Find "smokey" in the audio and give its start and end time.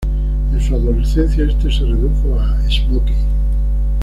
2.67-3.13